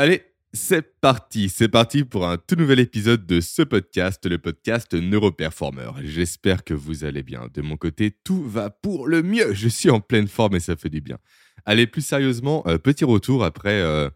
[0.00, 0.22] Allez,
[0.52, 5.90] c'est parti, c'est parti pour un tout nouvel épisode de ce podcast, le podcast Neuroperformer.
[6.04, 7.48] J'espère que vous allez bien.
[7.52, 9.54] De mon côté, tout va pour le mieux.
[9.54, 11.18] Je suis en pleine forme et ça fait du bien.
[11.66, 14.08] Allez, plus sérieusement, euh, petit retour après euh,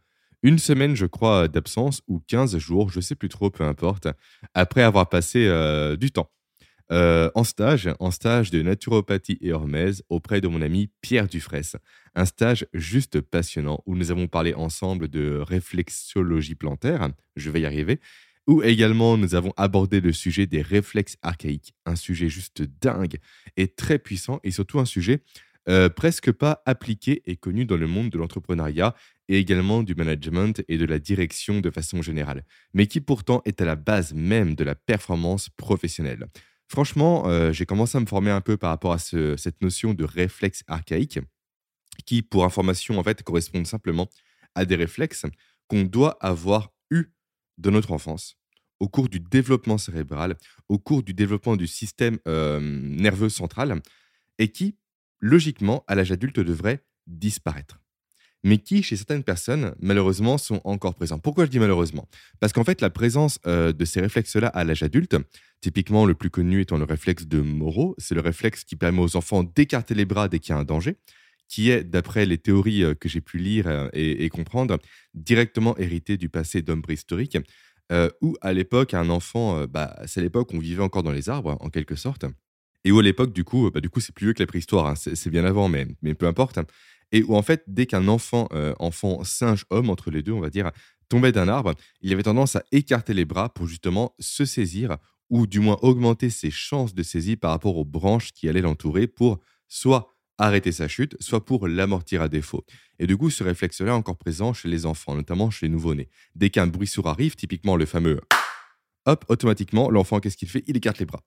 [0.44, 4.06] une semaine, je crois, d'absence ou 15 jours, je sais plus trop, peu importe,
[4.54, 6.30] après avoir passé euh, du temps
[6.90, 11.80] en stage, en stage de naturopathie et hormèse auprès de mon ami Pierre Dufresne.
[12.14, 17.66] Un stage juste passionnant où nous avons parlé ensemble de réflexologie plantaire, je vais y
[17.66, 18.00] arriver,
[18.46, 23.18] où également nous avons abordé le sujet des réflexes archaïques, un sujet juste dingue
[23.56, 25.22] et très puissant et surtout un sujet
[25.68, 28.96] euh, presque pas appliqué et connu dans le monde de l'entrepreneuriat
[29.28, 33.60] et également du management et de la direction de façon générale, mais qui pourtant est
[33.60, 36.26] à la base même de la performance professionnelle.
[36.66, 40.04] Franchement, euh, j'ai commencé à me former un peu par rapport à cette notion de
[40.04, 41.20] réflexe archaïque,
[42.06, 44.08] qui, pour information, en fait, correspondent simplement
[44.54, 45.26] à des réflexes
[45.68, 47.06] qu'on doit avoir eus
[47.58, 48.36] dans notre enfance,
[48.80, 50.36] au cours du développement cérébral,
[50.68, 53.80] au cours du développement du système euh, nerveux central,
[54.38, 54.76] et qui,
[55.20, 57.78] logiquement, à l'âge adulte, devraient disparaître.
[58.44, 61.20] Mais qui, chez certaines personnes, malheureusement, sont encore présents.
[61.20, 62.08] Pourquoi je dis malheureusement?
[62.40, 65.16] Parce qu'en fait, la présence euh, de ces réflexes-là à l'âge adulte,
[65.60, 69.14] typiquement le plus connu étant le réflexe de Moreau, c'est le réflexe qui permet aux
[69.16, 70.96] enfants d'écarter les bras dès qu'il y a un danger,
[71.48, 74.78] qui est, d'après les théories euh, que j'ai pu lire euh, et, comprendre,
[75.14, 77.38] directement hérité du passé d'hommes préhistoriques,
[78.22, 81.58] où à l'époque, un enfant, bah, c'est l'époque où on vivait encore dans les arbres,
[81.60, 82.24] en quelque sorte,
[82.84, 84.86] et où à l'époque, du coup, bah, du coup, c'est plus vieux que la préhistoire,
[84.86, 86.58] hein, c'est bien avant, mais, mais peu importe
[87.12, 90.50] et où en fait, dès qu'un enfant, euh, enfant singe-homme, entre les deux, on va
[90.50, 90.72] dire,
[91.08, 94.96] tombait d'un arbre, il avait tendance à écarter les bras pour justement se saisir,
[95.30, 99.06] ou du moins augmenter ses chances de saisie par rapport aux branches qui allaient l'entourer
[99.06, 102.64] pour soit arrêter sa chute, soit pour l'amortir à défaut.
[102.98, 106.08] Et du coup, ce réflexe-là est encore présent chez les enfants, notamment chez les nouveau-nés.
[106.34, 108.20] Dès qu'un bruit sourd arrive, typiquement le fameux
[109.06, 110.64] hop, automatiquement, l'enfant, qu'est-ce qu'il fait?
[110.66, 111.22] Il écarte les bras.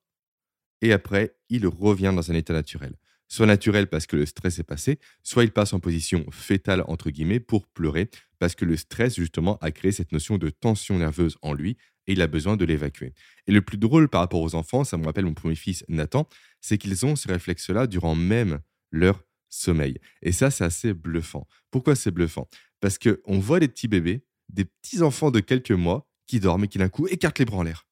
[0.82, 2.96] Et après, il revient dans un état naturel
[3.28, 7.10] soit naturel parce que le stress est passé, soit il passe en position fétale, entre
[7.10, 8.10] guillemets, pour pleurer,
[8.40, 12.14] parce que le stress, justement, a créé cette notion de tension nerveuse en lui et
[12.14, 13.14] il a besoin de l'évacuer.
[13.48, 16.28] Et le plus drôle par rapport aux enfants, ça me rappelle mon premier fils Nathan,
[16.62, 18.60] c'est qu'ils ont ce réflexe-là durant même
[18.96, 20.00] leur sommeil.
[20.22, 21.48] Et ça, c'est assez bluffant.
[21.72, 22.48] Pourquoi c'est bluffant?
[22.80, 26.68] Parce qu'on voit des petits bébés, des petits enfants de quelques mois qui dorment et
[26.68, 27.88] qui d'un coup écartent les bras en l'air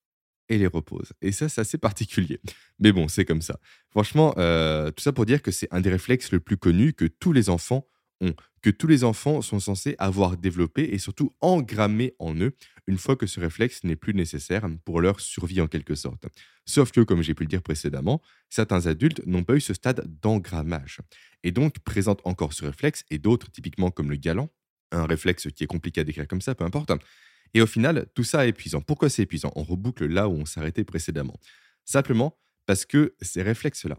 [0.49, 1.13] et les repose.
[1.21, 2.39] Et ça, c'est assez particulier.
[2.79, 3.59] Mais bon, c'est comme ça.
[3.89, 7.05] Franchement, euh, tout ça pour dire que c'est un des réflexes le plus connu que
[7.05, 7.87] tous les enfants
[8.21, 12.55] ont, que tous les enfants sont censés avoir développé et surtout engrammé en eux
[12.87, 16.25] une fois que ce réflexe n'est plus nécessaire pour leur survie en quelque sorte.
[16.65, 20.05] Sauf que, comme j'ai pu le dire précédemment, certains adultes n'ont pas eu ce stade
[20.21, 20.99] d'engrammage
[21.43, 24.49] et donc présentent encore ce réflexe et d'autres, typiquement comme le galant,
[24.91, 26.91] un réflexe qui est compliqué à décrire comme ça, peu importe,
[27.53, 28.81] et au final, tout ça est épuisant.
[28.81, 29.51] Pourquoi c'est épuisant?
[29.55, 31.39] On reboucle là où on s'arrêtait précédemment.
[31.85, 33.97] Simplement parce que ces réflexes-là,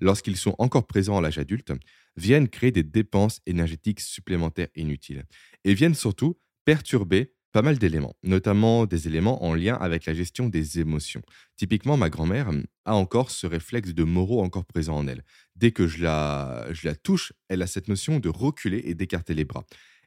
[0.00, 1.72] lorsqu'ils sont encore présents à l'âge adulte,
[2.16, 5.24] viennent créer des dépenses énergétiques supplémentaires inutiles
[5.64, 10.48] et viennent surtout perturber pas mal d'éléments, notamment des éléments en lien avec la gestion
[10.48, 11.22] des émotions.
[11.56, 12.50] Typiquement, ma grand-mère
[12.84, 15.24] a encore ce réflexe de Moreau encore présent en elle.
[15.56, 19.64] Dès que je la touche, elle a cette notion de reculer et d'écarter les bras.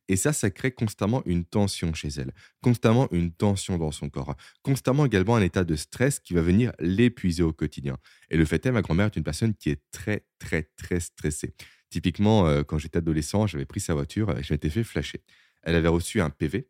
[0.09, 4.36] Et ça, ça crée constamment une tension chez elle, constamment une tension dans son corps,
[4.62, 7.97] constamment également un état de stress qui va venir l'épuiser au quotidien.
[8.30, 11.53] Et le fait est, ma grand-mère est une personne qui est très, très, très stressée.
[11.90, 15.24] Typiquement, euh, quand j'étais adolescent, j'avais pris sa voiture et je m'étais fait flasher.
[15.62, 16.68] Elle avait reçu un PV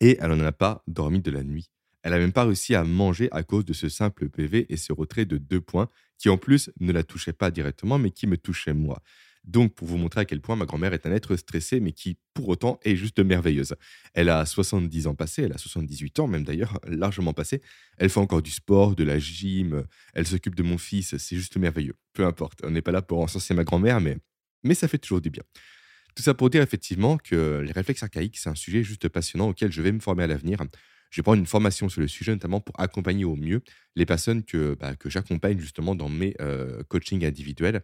[0.00, 1.70] et elle n'en a pas dormi de la nuit.
[2.02, 4.92] Elle n'a même pas réussi à manger à cause de ce simple PV et ce
[4.92, 8.36] retrait de deux points qui en plus ne la touchait pas directement mais qui me
[8.36, 9.02] touchait moi.
[9.44, 12.16] Donc, pour vous montrer à quel point ma grand-mère est un être stressé, mais qui,
[12.32, 13.74] pour autant, est juste merveilleuse.
[14.14, 17.60] Elle a 70 ans passés, elle a 78 ans même d'ailleurs, largement passé.
[17.98, 19.84] Elle fait encore du sport, de la gym,
[20.14, 21.94] elle s'occupe de mon fils, c'est juste merveilleux.
[22.14, 24.16] Peu importe, on n'est pas là pour encenser ma grand-mère, mais,
[24.62, 25.42] mais ça fait toujours du bien.
[26.14, 29.72] Tout ça pour dire effectivement que les réflexes archaïques, c'est un sujet juste passionnant auquel
[29.72, 30.58] je vais me former à l'avenir.
[31.10, 33.62] Je vais prendre une formation sur le sujet, notamment pour accompagner au mieux
[33.94, 37.82] les personnes que, bah, que j'accompagne justement dans mes euh, coachings individuels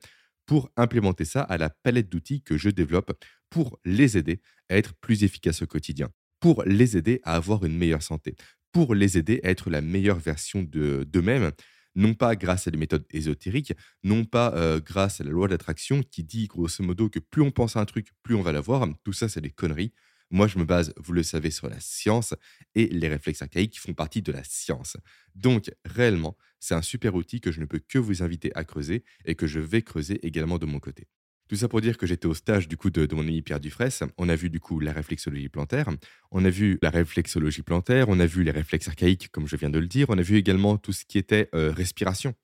[0.51, 3.13] pour implémenter ça à la palette d'outils que je développe
[3.51, 6.11] pour les aider à être plus efficaces au quotidien,
[6.41, 8.35] pour les aider à avoir une meilleure santé,
[8.73, 11.53] pour les aider à être la meilleure version d'eux-mêmes,
[11.95, 16.03] non pas grâce à des méthodes ésotériques, non pas euh, grâce à la loi d'attraction
[16.03, 18.89] qui dit grosso modo que plus on pense à un truc, plus on va l'avoir.
[19.05, 19.93] Tout ça, c'est des conneries.
[20.33, 22.35] Moi, je me base, vous le savez, sur la science
[22.75, 24.97] et les réflexes archaïques font partie de la science.
[25.37, 29.03] Donc, réellement, c'est un super outil que je ne peux que vous inviter à creuser
[29.25, 31.09] et que je vais creuser également de mon côté.
[31.51, 34.09] Tout ça pour dire que j'étais au stage du coup de, mon ami Pierre Dufresne.
[34.19, 35.89] On a vu du coup la réflexologie plantaire,
[36.31, 39.69] on a vu la réflexologie plantaire, on a vu les réflexes archaïques comme je viens
[39.69, 42.35] de le dire, on a vu également tout ce qui était euh, respiration.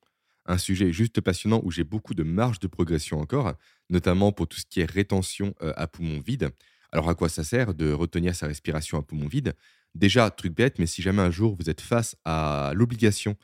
[0.45, 3.55] Un sujet juste passionnant où j'ai beaucoup de marge de progression encore,
[3.91, 6.51] notamment pour tout ce qui est rétention euh, à poumon vide.
[6.91, 9.55] Alors à quoi ça sert de retenir sa respiration à poumon vide
[9.95, 13.37] Déjà, truc bête, mais si jamais un jour vous êtes face à l'obligation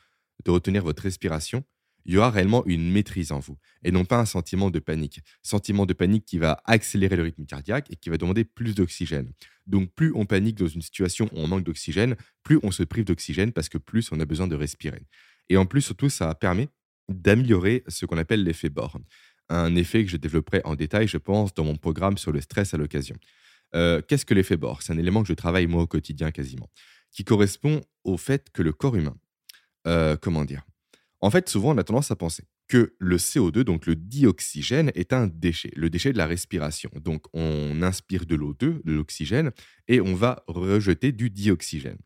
[0.45, 1.63] de retenir votre respiration,
[2.05, 5.21] il y aura réellement une maîtrise en vous et non pas un sentiment de panique.
[5.41, 9.31] Sentiment de panique qui va accélérer le rythme cardiaque et qui va demander plus d'oxygène.
[9.67, 13.05] Donc plus on panique dans une situation où on manque d'oxygène, plus on se prive
[13.05, 15.03] d'oxygène parce que plus on a besoin de respirer.
[15.49, 16.69] Et en plus, surtout, ça permet
[17.09, 18.99] d'améliorer ce qu'on appelle l'effet Bohr.
[19.49, 22.73] Un effet que je développerai en détail, je pense, dans mon programme sur le stress
[22.73, 23.17] à l'occasion.
[23.75, 24.81] Euh, qu'est-ce que l'effet Bohr?
[24.81, 26.69] C'est un élément que je travaille moi au quotidien quasiment,
[27.11, 29.15] qui correspond au fait que le corps humain,
[29.87, 30.63] euh, comment dire,
[31.21, 35.13] en fait, souvent, on a tendance à penser que le CO2, donc le dioxygène, est
[35.13, 36.89] un déchet, le déchet de la respiration.
[36.95, 39.51] Donc, on inspire de l'O2, de l'oxygène,
[39.87, 41.97] et on va rejeter du dioxygène.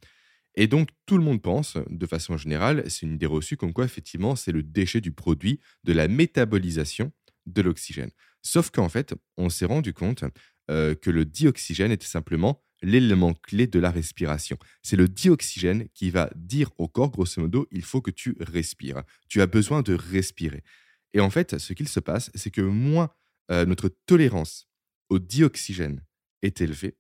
[0.56, 3.86] Et donc, tout le monde pense, de façon générale, c'est une idée reçue, comme quoi,
[3.86, 7.12] effectivement, c'est le déchet du produit de la métabolisation
[7.46, 8.12] de l'oxygène.
[8.42, 10.24] Sauf qu'en fait, on s'est rendu compte
[10.70, 14.58] euh, que le dioxygène était simplement l'élément clé de la respiration.
[14.84, 19.04] C'est le dioxygène qui va dire au corps, grosso modo, il faut que tu respires.
[19.30, 20.64] Tu as besoin de respirer.
[21.14, 23.10] Et en fait, ce qu'il se passe, c'est que moins
[23.52, 24.68] euh, notre tolérance
[25.10, 26.04] au dioxygène
[26.42, 26.98] est élevée,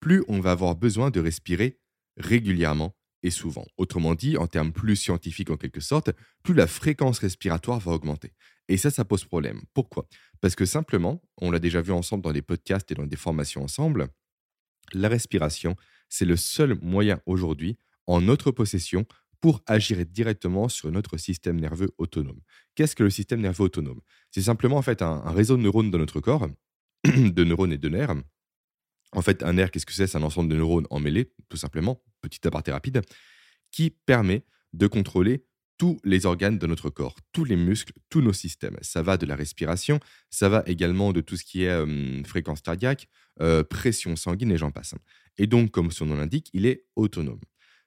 [0.00, 1.78] plus on va avoir besoin de respirer
[2.16, 3.64] régulièrement et souvent.
[3.76, 6.10] Autrement dit, en termes plus scientifiques en quelque sorte,
[6.42, 8.32] plus la fréquence respiratoire va augmenter.
[8.68, 9.62] Et ça, ça pose problème.
[9.74, 10.08] Pourquoi?
[10.40, 13.62] Parce que simplement, on l'a déjà vu ensemble dans des podcasts et dans des formations
[13.62, 14.08] ensemble,
[14.92, 15.76] la respiration,
[16.08, 19.06] c'est le seul moyen aujourd'hui en notre possession
[19.40, 22.40] pour agir directement sur notre système nerveux autonome.
[22.74, 24.00] Qu'est-ce que le système nerveux autonome?
[24.30, 26.48] C'est simplement en fait un, réseau de neurones dans notre corps,
[27.04, 28.14] de neurones et de nerfs.
[29.12, 30.06] En fait, un nerf, qu'est-ce que c'est?
[30.06, 33.02] C'est un ensemble de neurones emmêlés, tout simplement, petit aparté rapide,
[33.72, 35.44] qui permet de contrôler
[35.82, 38.76] tous les organes de notre corps, tous les muscles, tous nos systèmes.
[38.82, 39.98] Ça va de la respiration,
[40.30, 43.08] ça va également de tout ce qui est fréquence cardiaque,
[43.68, 44.94] pression sanguine et j'en passe.
[45.38, 47.40] Et donc, comme son nom l'indique, il est autonome.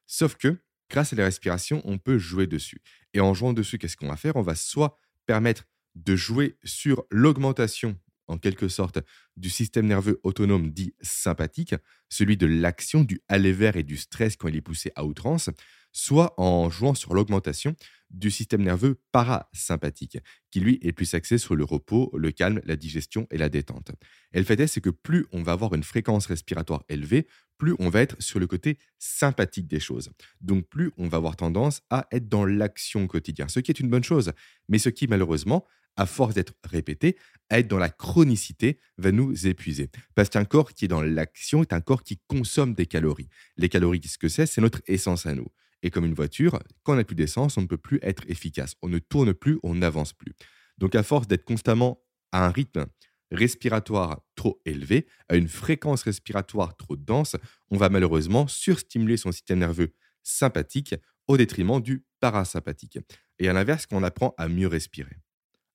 [0.07, 0.57] Sauf que,
[0.89, 2.81] grâce à la respiration, on peut jouer dessus.
[3.13, 4.35] Et en jouant dessus, qu'est-ce qu'on va faire?
[4.35, 5.63] On va soit permettre
[5.95, 8.99] de jouer sur l'augmentation, en quelque sorte,
[9.37, 11.75] du système nerveux autonome dit sympathique,
[12.09, 15.49] celui de l'action, du aller vers et du stress quand il est poussé à outrance,
[15.91, 17.75] soit en jouant sur l'augmentation
[18.09, 20.17] du système nerveux parasympathique,
[20.51, 23.91] qui lui est plus axé sur le repos, le calme, la digestion et la détente.
[24.33, 27.27] Et le fait est, que plus on va avoir une fréquence respiratoire élevée,
[27.57, 30.09] plus on va être sur le côté sympathique des choses.
[30.41, 33.89] Donc plus on va avoir tendance à être dans l'action quotidienne, ce qui est une
[33.89, 34.33] bonne chose,
[34.67, 35.65] mais ce qui malheureusement,
[35.97, 37.17] à force d'être répété,
[37.49, 39.89] à être dans la chronicité, va nous épuiser.
[40.15, 43.29] Parce qu'un corps qui est dans l'action est un corps qui consomme des calories.
[43.57, 44.45] Les calories, qu'est-ce que c'est?
[44.45, 45.47] C'est notre essence à nous.
[45.83, 48.75] Et comme une voiture, quand on n'a plus d'essence, on ne peut plus être efficace.
[48.81, 50.33] On ne tourne plus, on n'avance plus.
[50.77, 52.01] Donc à force d'être constamment
[52.31, 52.85] à un rythme
[53.31, 57.35] respiratoire trop élevé, à une fréquence respiratoire trop dense,
[57.69, 59.93] on va malheureusement surstimuler son système nerveux
[60.23, 60.95] sympathique
[61.27, 62.99] au détriment du parasympathique.
[63.39, 65.17] Et à l'inverse, quand on apprend à mieux respirer,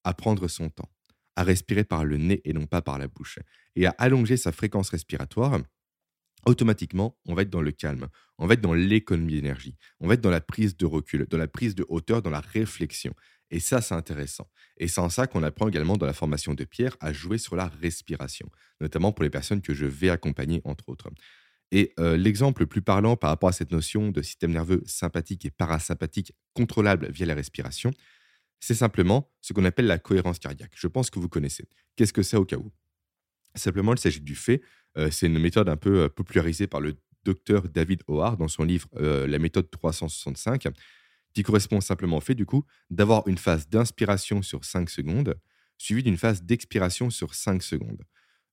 [0.04, 0.90] à prendre son temps,
[1.36, 3.38] à respirer par le nez et non pas par la bouche,
[3.76, 5.60] et à allonger sa fréquence respiratoire,
[6.46, 8.08] automatiquement, on va être dans le calme,
[8.38, 11.38] on va être dans l'économie d'énergie, on va être dans la prise de recul, dans
[11.38, 13.14] la prise de hauteur, dans la réflexion.
[13.50, 14.48] Et ça, c'est intéressant.
[14.76, 17.56] Et c'est en ça qu'on apprend également dans la formation de Pierre à jouer sur
[17.56, 18.48] la respiration,
[18.80, 21.10] notamment pour les personnes que je vais accompagner, entre autres.
[21.72, 25.44] Et euh, l'exemple le plus parlant par rapport à cette notion de système nerveux sympathique
[25.44, 27.92] et parasympathique contrôlable via la respiration,
[28.60, 30.72] c'est simplement ce qu'on appelle la cohérence cardiaque.
[30.76, 31.66] Je pense que vous connaissez.
[31.96, 32.70] Qu'est-ce que c'est au cas où?
[33.54, 34.62] Simplement, il s'agit du fait
[35.10, 39.38] c'est une méthode un peu popularisée par le docteur David Howard dans son livre La
[39.38, 40.68] méthode 365,
[41.32, 45.38] qui correspond simplement au fait, du coup, d'avoir une phase d'inspiration sur 5 secondes,
[45.78, 48.02] suivie d'une phase d'expiration sur 5 secondes.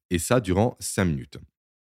[0.10, 1.38] Et ça durant 5 minutes.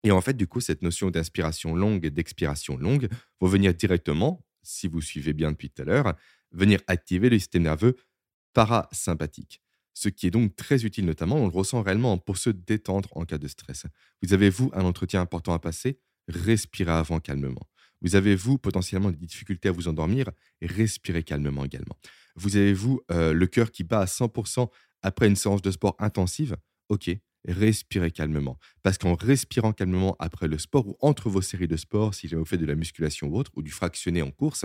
[0.04, 3.08] Et en fait, du coup, cette notion d'inspiration longue et d'expiration longue
[3.40, 6.14] vont venir directement, si vous suivez bien depuis tout à l'heure,
[6.50, 7.96] venir activer le système nerveux
[8.52, 9.62] parasympathique
[9.94, 13.24] ce qui est donc très utile notamment, on le ressent réellement pour se détendre en
[13.24, 13.86] cas de stress.
[14.22, 15.98] Vous avez, vous, un entretien important à passer?
[16.28, 17.68] Respirez avant calmement.
[18.00, 20.30] Vous avez, vous, potentiellement des difficultés à vous endormir?
[20.60, 21.96] Respirez calmement également.
[22.36, 24.68] Vous avez, vous, euh, le cœur qui bat à 100%
[25.02, 26.56] après une séance de sport intensive?
[26.88, 27.10] Ok,
[27.46, 28.58] respirez calmement.
[28.82, 32.44] Parce qu'en respirant calmement après le sport ou entre vos séries de sport, si vous
[32.44, 34.64] faites de la musculation ou autre, ou du fractionné en course,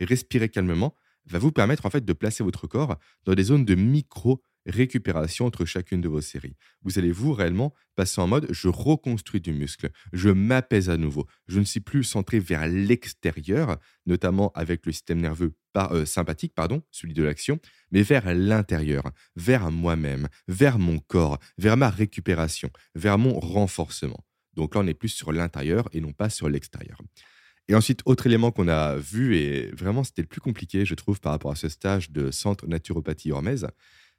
[0.00, 3.74] respirez calmement va vous permettre en fait de placer votre corps dans des zones de
[3.74, 6.56] micro récupération entre chacune de vos séries.
[6.82, 11.26] Vous allez vous réellement passer en mode je reconstruis du muscle, je m'apaise à nouveau,
[11.48, 16.82] je ne suis plus centré vers l'extérieur, notamment avec le système nerveux euh, sympathique, pardon,
[16.90, 17.58] celui de l'action,
[17.90, 24.24] mais vers l'intérieur, vers moi-même, vers mon corps, vers ma récupération, vers mon renforcement.
[24.54, 26.98] Donc là, on est plus sur l'intérieur et non pas sur l'extérieur.
[27.68, 31.20] Et ensuite, autre élément qu'on a vu, et vraiment c'était le plus compliqué, je trouve,
[31.20, 33.66] par rapport à ce stage de centre naturopathie hormèse,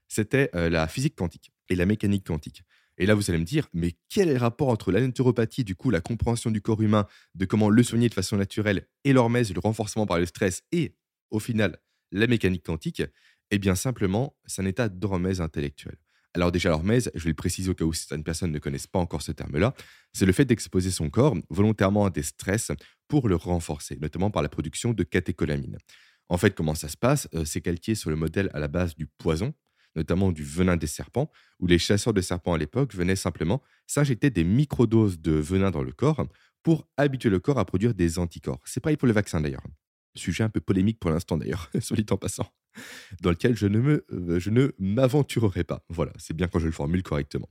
[0.08, 2.64] c'était euh, la physique quantique et la mécanique quantique.
[2.98, 5.76] Et là, vous allez me dire, mais quel est le rapport entre la naturopathie, du
[5.76, 9.54] coup, la compréhension du corps humain, de comment le soigner de façon naturelle, et l'hormèse,
[9.54, 10.96] le renforcement par le stress, et
[11.30, 11.78] au final,
[12.12, 13.04] la mécanique quantique?
[13.52, 15.98] Eh bien, simplement, c'est un état d'hormèse intellectuelle.
[16.36, 19.00] Alors déjà, l'hormèse, je vais le préciser au cas où certaines personnes ne connaissent pas
[19.00, 19.74] encore ce terme-là,
[20.12, 22.74] c'est le fait d'exposer son corps volontairement à des stress
[23.08, 25.78] pour le renforcer, notamment par la production de catécholamine.
[26.28, 27.30] En fait, comment ça se passe?
[27.36, 29.54] Euh, C'est calqué sur le modèle à la base du poison,
[29.96, 34.30] notamment du venin des serpents, où les chasseurs de serpents à l'époque venaient simplement s'injecter
[34.30, 36.28] des microdoses de venin dans le corps
[36.64, 38.60] pour habituer le corps à produire des anticorps.
[38.66, 39.64] C'est pareil pour le vaccin d'ailleurs.
[40.16, 42.52] Sujet un peu polémique pour l'instant d'ailleurs, soit dit en passant,
[43.22, 45.84] dans lequel je ne, me, euh, je ne m'aventurerai pas.
[45.90, 47.50] Voilà, c'est bien quand je le formule correctement.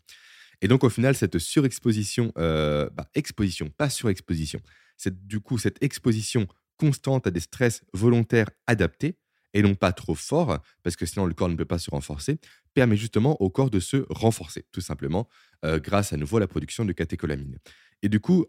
[0.61, 4.61] Et donc au final, cette surexposition, euh, bah, exposition, pas surexposition,
[4.97, 9.17] c'est du coup cette exposition constante à des stress volontaires adaptés,
[9.53, 12.39] et non pas trop forts, parce que sinon le corps ne peut pas se renforcer,
[12.73, 15.29] permet justement au corps de se renforcer, tout simplement,
[15.65, 17.59] euh, grâce à nouveau à la production de catécholamine.
[18.03, 18.45] Et du coup,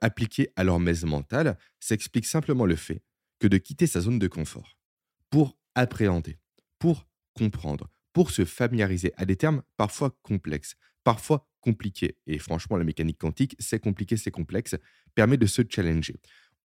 [0.00, 3.02] appliqué à l'hormèse mentale, ça explique simplement le fait
[3.40, 4.76] que de quitter sa zone de confort
[5.30, 6.38] pour appréhender,
[6.78, 12.16] pour comprendre, pour se familiariser à des termes parfois complexes, parfois compliqués.
[12.26, 14.76] Et franchement, la mécanique quantique, c'est compliqué, c'est complexe,
[15.14, 16.16] permet de se challenger.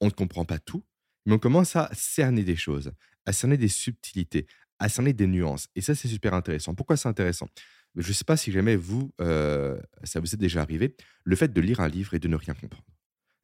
[0.02, 0.86] On ne comprend pas tout,
[1.26, 2.92] mais on commence à cerner des choses,
[3.26, 4.48] à cerner des subtilités,
[4.80, 5.68] à cerner des nuances.
[5.76, 6.76] Et ça, c'est super intéressant.
[6.76, 7.48] Pourquoi c'est intéressant?
[7.96, 11.54] Je ne sais pas si jamais vous, euh, ça vous est déjà arrivé, le fait
[11.54, 12.84] de lire un livre et de ne rien comprendre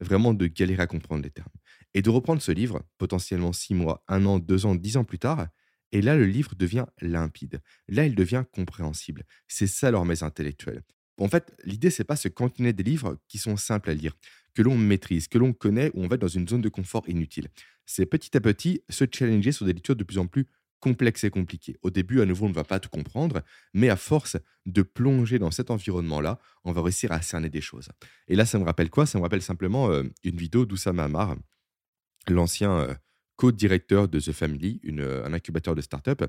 [0.02, 1.52] vraiment de galérer à comprendre les termes.
[1.94, 5.20] Et de reprendre ce livre, potentiellement six mois, un an, deux ans, dix ans plus
[5.20, 5.48] tard,
[5.92, 7.62] et là, le livre devient limpide.
[7.90, 9.24] Là, il devient compréhensible.
[9.48, 10.84] C'est ça l'hormèse intellectuelle.
[11.18, 14.16] En fait, l'idée, c'est pas se cantiner des livres qui sont simples à lire,
[14.56, 17.50] que l'on maîtrise, que l'on connaît, où on va dans une zone de confort inutile.
[17.86, 20.48] C'est petit à petit se challenger sur des lectures de plus en plus
[20.82, 21.78] complexe et compliqué.
[21.84, 23.42] Au début, à nouveau, on ne va pas tout comprendre,
[23.74, 24.36] mais à force
[24.66, 27.88] de plonger dans cet environnement-là, on va réussir à cerner des choses.
[28.28, 29.06] Et là, ça me rappelle quoi?
[29.06, 31.38] Ça me rappelle simplement euh, une vidéo d'Oussama Amar,
[32.28, 32.94] l'ancien euh,
[33.38, 36.24] co-directeur de The Family, euh, un incubateur de start-up,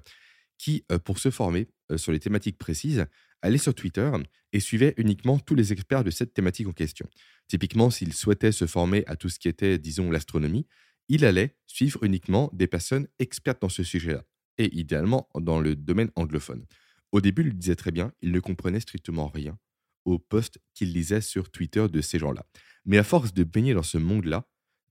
[0.58, 1.66] qui, pour se former
[1.96, 3.06] sur les thématiques précises,
[3.40, 4.12] allait sur Twitter
[4.52, 7.08] et suivait uniquement tous les experts de cette thématique en question.
[7.48, 10.68] Typiquement, s'il souhaitait se former à tout ce qui était, disons, l'astronomie,
[11.08, 14.22] il allait suivre uniquement des personnes expertes dans ce sujet-là
[14.66, 16.64] idéalement dans le domaine anglophone.
[17.12, 19.58] Au début, il disait très bien, il ne comprenait strictement rien
[20.04, 22.44] aux posts qu'il lisait sur Twitter de ces gens-là.
[22.84, 24.48] Mais à force de baigner dans ce monde-là,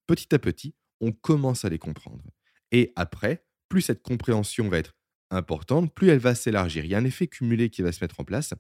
[0.07, 2.23] petit à petit, on commence à les comprendre.
[2.71, 4.95] Et après, plus cette compréhension va être
[5.29, 6.85] importante, plus elle va s'élargir.
[6.85, 8.53] Il y a un effet cumulé qui va se mettre en place,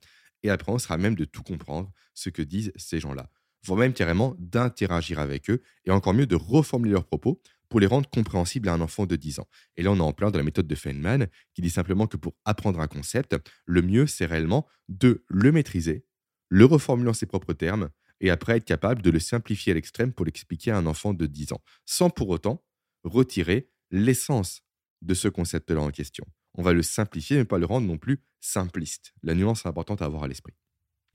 [0.43, 3.29] et après, on sera même de tout comprendre ce que disent ces gens-là,
[3.63, 7.41] voire même carrément d'interagir avec eux, et encore mieux de reformuler leurs propos
[7.71, 9.47] pour les rendre compréhensibles à un enfant de 10 ans.
[9.77, 12.17] Et là, on est en plein dans la méthode de Feynman, qui dit simplement que
[12.17, 13.33] pour apprendre un concept,
[13.65, 16.05] le mieux, c'est réellement de le maîtriser,
[16.49, 20.11] le reformuler en ses propres termes, et après être capable de le simplifier à l'extrême
[20.11, 22.61] pour l'expliquer à un enfant de 10 ans, sans pour autant
[23.05, 24.63] retirer l'essence
[25.01, 26.25] de ce concept-là en question.
[26.55, 29.13] On va le simplifier, mais pas le rendre non plus simpliste.
[29.23, 30.53] La nuance est importante à avoir à l'esprit.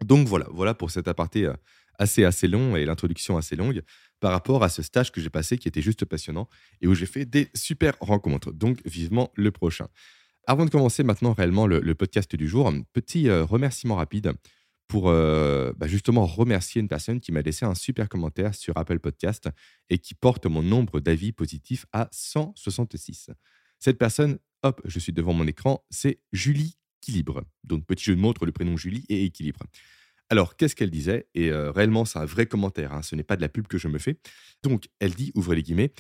[0.05, 1.55] Donc voilà, voilà pour cet aparté euh,
[1.99, 3.83] assez assez long et l'introduction assez longue
[4.21, 6.49] par rapport à ce stage que j'ai passé qui était juste passionnant
[6.81, 8.53] et où j'ai fait des super rencontres.
[8.53, 9.89] Donc vivement le prochain.
[10.47, 14.33] Avant de commencer maintenant réellement le, podcast du jour, un petit euh, remerciement rapide
[14.87, 19.01] pour euh, bah, justement remercier une personne qui m'a laissé un super commentaire sur Apple
[19.01, 19.49] Podcast
[19.91, 23.31] et qui porte mon nombre d'avis positifs à 166.
[23.81, 27.45] Cette personne, hop, je suis devant mon écran, c'est Julie Équilibre.
[27.65, 29.61] Donc petit jeu de mots entre le prénom Julie et Équilibre.
[30.29, 31.29] Alors, qu'est-ce qu'elle disait?
[31.35, 33.79] Et euh, réellement, c'est un vrai commentaire, hein, ce n'est pas de la pub que
[33.79, 34.19] je me fais.
[34.63, 35.93] Donc, elle dit, ouvrez les guillemets,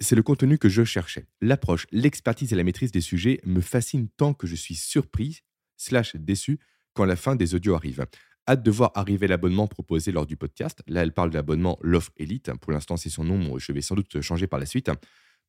[0.00, 1.26] c'est le contenu que je cherchais.
[1.40, 5.40] L'approche, l'expertise et la maîtrise des sujets me fascinent tant que je suis surpris,
[5.76, 6.58] slash déçu,
[6.94, 8.04] quand la fin des audios arrive.
[8.48, 10.82] Hâte de voir arriver l'abonnement proposé lors du podcast.
[10.86, 12.50] Là, elle parle de l'abonnement L'Offre Elite.
[12.60, 13.58] Pour l'instant, c'est son nom.
[13.58, 14.90] Je vais sans doute changer par la suite.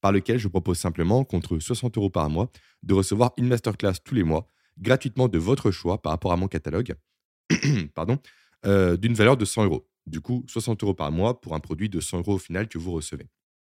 [0.02, 2.52] Par lequel je propose simplement, contre 60 euros par mois,
[2.84, 4.48] de recevoir une masterclass tous les mois,
[4.80, 6.96] gratuitement de votre choix par rapport à mon catalogue.
[7.96, 8.20] pardon,
[8.66, 9.88] euh, d'une valeur de 100 euros.
[10.08, 12.78] Du coup, 60 euros par mois pour un produit de 100 euros au final que
[12.78, 13.28] vous recevez.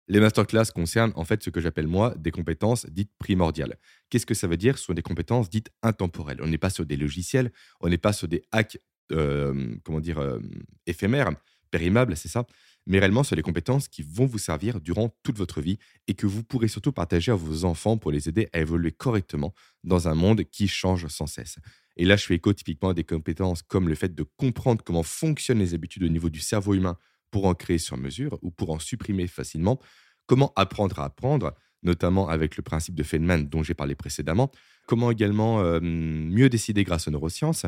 [0.10, 3.77] Les masterclass concernent en fait ce que j'appelle moi des compétences dites primordiales.
[4.10, 4.77] Qu'est-ce que ça veut dire?
[4.77, 6.39] Ce sont des compétences dites intemporelles.
[6.41, 8.79] On n'est pas sur des logiciels, on n'est pas sur des hacks,
[9.12, 10.39] euh, comment dire, euh,
[10.86, 11.31] éphémères,
[11.72, 12.46] périmables, c'est ça?
[12.86, 16.25] Mais réellement sur les compétences qui vont vous servir durant toute votre vie et que
[16.25, 19.53] vous pourrez surtout partager à vos enfants pour les aider à évoluer correctement
[19.84, 21.57] dans un monde qui change sans cesse.
[21.98, 25.04] Et là, je fais écho typiquement à des compétences comme le fait de comprendre comment
[25.04, 26.98] fonctionnent les habitudes au niveau du cerveau humain
[27.32, 29.80] pour en créer sur mesure ou pour en supprimer facilement,
[30.27, 34.51] comment apprendre à apprendre, notamment avec le principe de Feynman dont j'ai parlé précédemment,
[34.88, 37.66] comment également euh, mieux décider grâce aux neurosciences,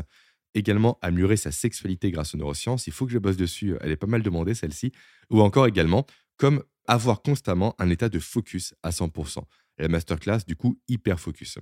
[0.54, 2.86] également améliorer sa sexualité grâce aux neurosciences.
[2.86, 3.76] Il faut que je bosse dessus.
[3.80, 4.92] Elle est pas mal demandée, celle-ci.
[5.30, 6.06] Ou encore également,
[6.36, 9.42] comme avoir constamment un état de focus à 100%.
[9.78, 11.58] la masterclass, du coup, hyper focus.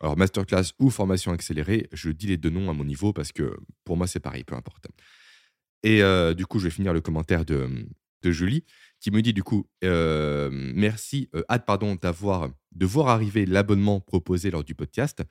[0.00, 3.56] Alors, masterclass ou formation accélérée, je dis les deux noms à mon niveau parce que
[3.84, 4.88] pour moi, c'est pareil, peu importe.
[5.82, 7.86] Et euh, du coup, je vais finir le commentaire de,
[8.22, 8.64] de Julie
[9.00, 14.00] qui me dit du coup euh, merci, euh, hâte pardon d'avoir de voir arriver l'abonnement
[14.00, 15.22] proposé lors du podcast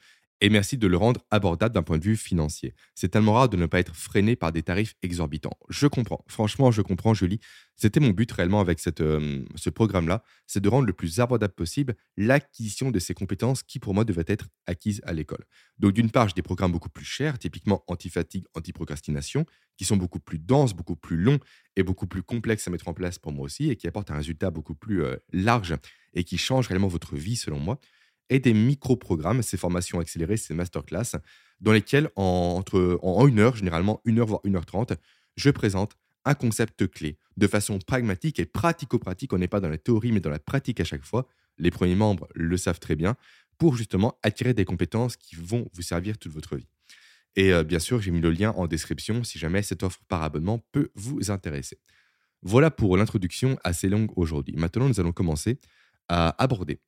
[0.42, 2.76] et merci de le rendre abordable d'un point de vue financier.
[2.94, 5.58] C'est tellement rare de ne pas être freiné par des tarifs exorbitants.
[5.70, 7.40] Je comprends, franchement, je comprends, Julie.
[7.78, 11.96] C'était mon but réellement avec euh, ce programme-là, c'est de rendre le plus abordable possible
[12.18, 15.46] l'acquisition de ces compétences qui, pour moi, devaient être acquises à l'école.
[15.80, 19.46] Donc, d'une part, j'ai des programmes beaucoup plus chers, typiquement anti-fatigue, anti-procrastination,
[19.78, 21.40] qui sont beaucoup plus denses, beaucoup plus longs
[21.76, 24.18] et beaucoup plus complexes à mettre en place pour moi aussi et qui apportent un
[24.18, 25.76] résultat beaucoup plus euh, large
[26.14, 27.80] et qui changent réellement votre vie, selon moi
[28.30, 31.18] et des micro-programmes, ces formations accélérées, ces masterclass,
[31.62, 34.94] dans lesquels, en, entre, en une heure, généralement une heure, voire une heure trente,
[35.36, 39.34] je présente un concept clé de façon pragmatique et pratico-pratique.
[39.34, 41.28] On n'est pas dans la théorie, mais dans la pratique à chaque fois.
[41.58, 43.16] Les premiers membres le savent très bien,
[43.58, 46.68] pour justement attirer des compétences qui vont vous servir toute votre vie.
[47.36, 50.24] Et euh, bien sûr, j'ai mis le lien en description si jamais cette offre par
[50.24, 51.78] abonnement peut vous intéresser.
[52.42, 54.56] Voilà pour l'introduction assez longue aujourd'hui.
[54.56, 55.60] Maintenant, nous allons commencer
[56.08, 56.80] à aborder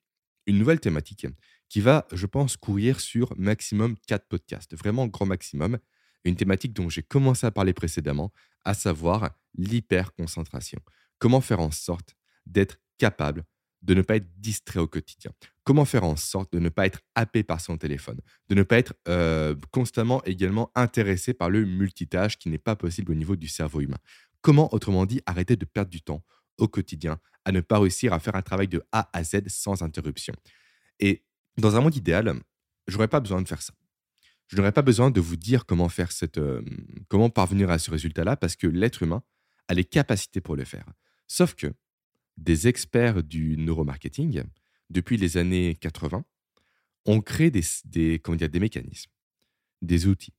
[0.48, 1.28] une nouvelle thématique
[1.70, 5.78] qui va, je pense, courir sur maximum 4 podcasts, vraiment grand maximum.
[6.24, 8.32] Une thématique dont j'ai commencé à parler précédemment,
[8.66, 10.80] à savoir l'hyperconcentration.
[11.20, 13.44] Comment faire en sorte d'être capable
[13.82, 15.32] de ne pas être distrait au quotidien?
[15.64, 18.20] Comment faire en sorte de ne pas être happé par son téléphone?
[18.50, 23.12] De ne pas être euh, constamment également intéressé par le multitâche qui n'est pas possible
[23.12, 24.00] au niveau du cerveau humain
[24.42, 26.24] Comment, autrement dit, arrêter de perdre du temps
[26.58, 29.82] au quotidien à ne pas réussir à faire un travail de A à Z sans
[29.82, 30.34] interruption.
[31.00, 31.24] Et
[31.58, 32.34] dans un monde idéal,
[32.88, 33.74] je n'aurais pas besoin de faire ça.
[34.48, 36.62] Je n'aurais pas besoin de vous dire comment faire cette, euh,
[37.10, 39.24] comment parvenir à ce résultat-là parce que l'être humain
[39.68, 40.86] a les capacités pour le faire.
[41.28, 41.74] Sauf que
[42.38, 44.44] des experts du neuromarketing,
[44.90, 46.24] depuis les années 80,
[47.06, 49.12] ont créé des, des, comment dire, des mécanismes,
[49.82, 50.34] des outils,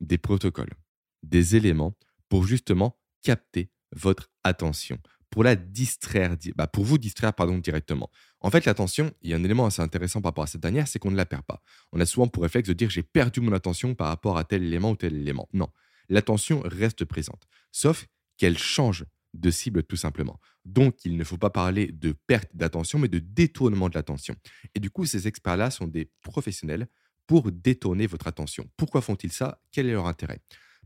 [0.00, 0.74] des protocoles,
[1.22, 1.96] des éléments
[2.28, 4.98] pour justement capter votre attention,
[5.34, 8.08] pour la distraire, bah, pour vous distraire pardon, directement.
[8.38, 10.86] En fait, l'attention, il y a un élément assez intéressant par rapport à cette dernière,
[10.86, 11.60] c'est qu'on ne la perd pas.
[11.90, 14.62] On a souvent pour réflexe de dire j'ai perdu mon attention par rapport à tel
[14.62, 15.48] élément ou tel élément.
[15.52, 15.70] Non,
[16.08, 20.38] l'attention reste présente, sauf qu'elle change de cible tout simplement.
[20.64, 24.36] Donc, il ne faut pas parler de perte d'attention, mais de détournement de l'attention.
[24.76, 26.86] Et du coup, ces experts-là sont des professionnels
[27.26, 28.68] pour détourner votre attention.
[28.76, 29.60] Pourquoi font-ils ça?
[29.72, 30.38] Quel est leur intérêt?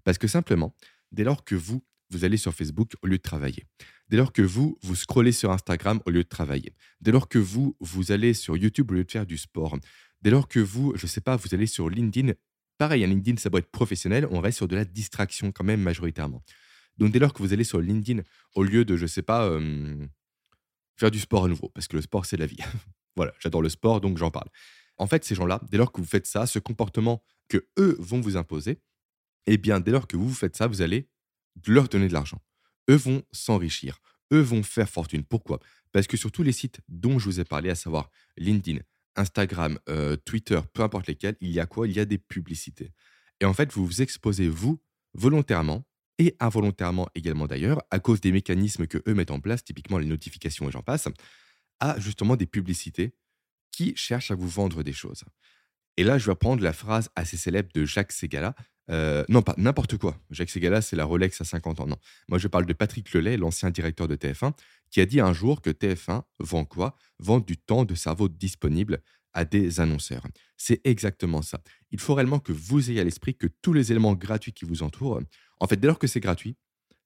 [0.05, 0.75] Parce que simplement,
[1.13, 3.67] dès lors que vous vous allez sur Facebook au lieu de travailler.
[4.09, 6.75] Dès lors que vous, vous scrollez sur Instagram au lieu de travailler.
[7.01, 9.77] Dès lors que vous, vous allez sur YouTube au lieu de faire du sport.
[10.23, 12.33] Dès lors que vous, je ne sais pas, vous allez sur LinkedIn.
[12.79, 14.27] Pareil, un LinkedIn, ça doit être professionnel.
[14.31, 16.43] On reste sur de la distraction quand même majoritairement.
[16.97, 18.23] Donc dès lors que vous allez sur LinkedIn
[18.55, 20.07] au lieu de, je sais pas, euh,
[20.97, 22.59] faire du sport à nouveau, parce que le sport, c'est la vie.
[23.17, 24.49] voilà, j'adore le sport, donc j'en parle.
[24.97, 28.21] En fait, ces gens-là, dès lors que vous faites ça, ce comportement que eux vont
[28.21, 28.81] vous imposer,
[29.47, 31.09] eh bien, dès lors que vous faites ça, vous allez
[31.67, 32.41] leur donner de l'argent.
[32.91, 34.01] Eux vont s'enrichir.
[34.33, 35.25] Eux vont faire fortune.
[35.25, 35.61] Pourquoi?
[35.93, 38.81] Parce que sur tous les sites dont je vous ai parlé, à savoir LinkedIn,
[39.17, 41.89] Instagram, euh, Twitter, peu importe lesquels, il y a quoi?
[41.89, 42.93] Il y a des publicités.
[43.41, 44.81] Et en fait, vous vous exposez, vous,
[45.15, 45.85] volontairement
[46.19, 50.07] et involontairement également d'ailleurs, à cause des mécanismes que eux mettent en place, typiquement les
[50.07, 51.09] notifications et j'en passe,
[51.81, 53.15] à justement des publicités
[53.71, 55.23] qui cherchent à vous vendre des choses.
[55.97, 58.55] Et là, je vais prendre la phrase assez célèbre de Jacques Segala,
[58.91, 60.19] euh, non, pas n'importe quoi.
[60.31, 61.87] Jacques Segala, c'est la Rolex à 50 ans.
[61.87, 61.99] Non.
[62.29, 64.53] Moi, je parle de Patrick Lelay, l'ancien directeur de TF1,
[64.91, 66.97] qui a dit un jour que TF1 vend quoi?
[67.19, 69.03] Vend du temps de cerveau disponible
[69.35, 70.27] à des annonceurs.
[70.57, 71.61] C'est exactement ça.
[71.91, 74.83] Il faut réellement que vous ayez à l'esprit que tous les éléments gratuits qui vous
[74.83, 75.21] entourent,
[75.61, 76.57] en fait, dès lors que c'est gratuit,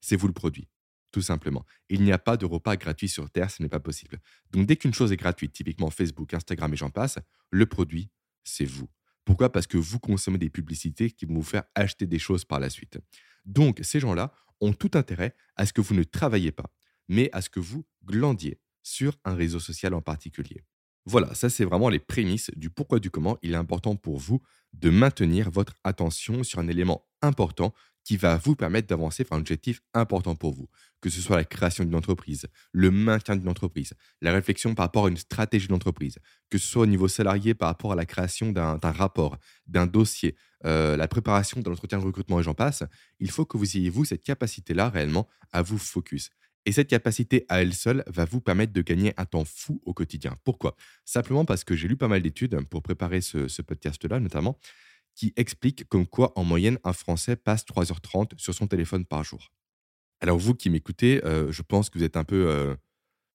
[0.00, 0.68] c'est vous le produit.
[1.10, 1.66] Tout simplement.
[1.90, 4.18] Il n'y a pas de repas gratuit sur Terre, ce n'est pas possible.
[4.50, 7.18] Donc, dès qu'une chose est gratuite, typiquement Facebook, Instagram et j'en passe,
[7.50, 8.08] le produit,
[8.44, 8.88] c'est vous.
[9.24, 9.50] Pourquoi?
[9.50, 12.70] Parce que vous consommez des publicités qui vont vous faire acheter des choses par la
[12.70, 12.98] suite.
[13.44, 16.72] Donc, ces gens-là ont tout intérêt à ce que vous ne travaillez pas,
[17.08, 20.64] mais à ce que vous glandiez sur un réseau social en particulier.
[21.04, 24.40] Voilà, ça c'est vraiment les prémices du pourquoi du comment il est important pour vous
[24.72, 29.40] de maintenir votre attention sur un élément important qui va vous permettre d'avancer vers un
[29.40, 30.68] objectif important pour vous,
[31.00, 35.06] que ce soit la création d'une entreprise, le maintien d'une entreprise, la réflexion par rapport
[35.06, 36.18] à une stratégie d'entreprise,
[36.50, 40.36] que ce soit au niveau salarié par rapport à la création d'un rapport, d'un dossier,
[40.64, 42.82] euh, la préparation de l'entretien de recrutement et j'en passe,
[43.20, 46.30] il faut que vous ayez, vous, cette capacité-là réellement à vous focus.
[46.64, 49.92] Et cette capacité à elle seule va vous permettre de gagner un temps fou au
[49.92, 50.36] quotidien.
[50.44, 50.76] Pourquoi?
[51.04, 54.58] Simplement parce que j'ai lu pas mal d'études pour préparer ce podcast-là, notamment,
[55.14, 59.50] qui expliquent comme quoi, en moyenne, un Français passe 3h30 sur son téléphone par jour.
[60.20, 62.46] Alors, vous qui m'écoutez, euh, je pense que vous êtes un peu.
[62.48, 62.74] Euh,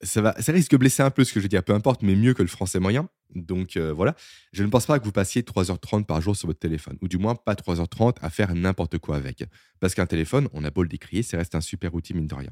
[0.01, 2.41] ça, risque de blesser un peu ce que je dire, peu importe, mais mieux que
[2.41, 3.09] le français moyen.
[3.33, 4.15] Donc euh, voilà,
[4.53, 7.17] je ne pense pas que vous passiez 3h30 par jour sur votre téléphone, ou du
[7.17, 9.43] moins pas 3h30 à faire n'importe quoi avec.
[9.79, 12.35] Parce qu'un téléphone, on a beau le décrier, ça reste un super outil, mine de
[12.35, 12.51] rien.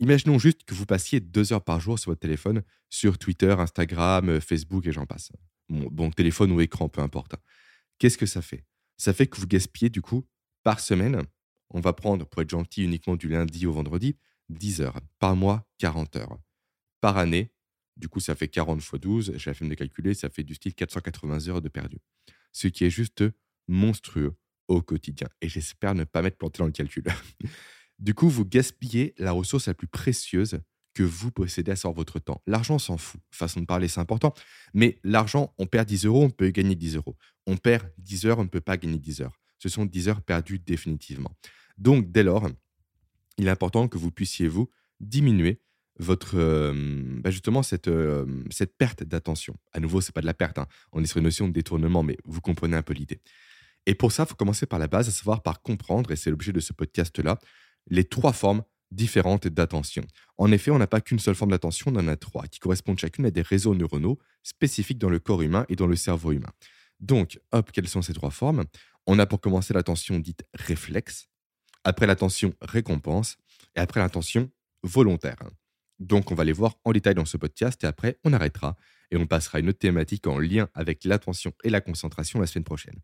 [0.00, 4.40] Imaginons juste que vous passiez deux heures par jour sur votre téléphone, sur Twitter, Instagram,
[4.40, 5.30] Facebook et j'en passe.
[5.68, 7.34] Bon, téléphone ou écran, peu importe.
[8.02, 8.64] Qu'est-ce que ça fait?
[8.96, 10.26] Ça fait que vous gaspillez du coup
[10.64, 11.22] par semaine,
[11.70, 14.16] on va prendre pour être gentil uniquement du lundi au vendredi,
[14.48, 15.00] 10 heures.
[15.20, 16.36] Par mois, 40 heures.
[17.00, 17.52] Par année,
[17.96, 20.54] du coup ça fait 40 x 12, j'ai la flemme de calculer, ça fait du
[20.54, 21.98] style 480 heures de perdu.
[22.50, 23.22] Ce qui est juste
[23.68, 24.34] monstrueux
[24.66, 25.28] au quotidien.
[25.40, 27.04] Et j'espère ne pas m'être planté dans le calcul.
[28.00, 30.58] Du coup, vous gaspillez la ressource la plus précieuse
[30.94, 32.42] que vous possédez, à savoir votre temps.
[32.46, 33.20] L'argent s'en fout.
[33.30, 34.34] Façon de parler, c'est important.
[34.74, 37.16] Mais l'argent, on perd 10 euros, on peut gagner 10 euros.
[37.46, 39.40] On perd 10 heures, on ne peut pas gagner 10 heures.
[39.58, 41.32] Ce sont 10 heures perdues définitivement.
[41.78, 42.48] Donc, dès lors,
[43.38, 45.60] il est important que vous puissiez, vous, diminuer
[45.98, 46.72] votre euh,
[47.20, 49.56] bah, justement cette, euh, cette perte d'attention.
[49.72, 50.66] À nouveau, c'est pas de la perte, hein.
[50.92, 53.20] on est sur une notion de détournement, mais vous comprenez un peu l'idée.
[53.86, 56.30] Et pour ça, il faut commencer par la base, à savoir par comprendre, et c'est
[56.30, 57.38] l'objet de ce podcast-là,
[57.88, 60.04] les trois formes différentes d'attention.
[60.38, 62.98] En effet, on n'a pas qu'une seule forme d'attention, on en a trois, qui correspondent
[62.98, 66.52] chacune à des réseaux neuronaux spécifiques dans le corps humain et dans le cerveau humain.
[67.02, 68.64] Donc, hop, quelles sont ces trois formes?
[69.06, 71.28] On a pour commencer l'attention dite réflexe,
[71.84, 73.36] après l'attention récompense,
[73.74, 74.50] et après l'attention
[74.84, 75.36] volontaire.
[75.98, 78.76] Donc, on va les voir en détail dans ce podcast, et après, on arrêtera,
[79.10, 82.46] et on passera à une autre thématique en lien avec l'attention et la concentration la
[82.46, 83.00] semaine prochaine.